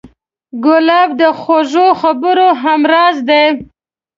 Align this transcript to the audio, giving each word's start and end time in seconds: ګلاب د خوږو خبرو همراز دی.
ګلاب 0.63 1.09
د 1.19 1.23
خوږو 1.39 1.87
خبرو 2.01 2.47
همراز 2.63 3.15
دی. 3.29 3.45